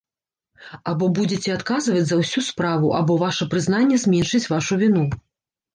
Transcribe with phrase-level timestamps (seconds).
[0.91, 5.11] Або будзеце адказваць за ўсю справу, або ваша прызнанне зменшыць вашу віну.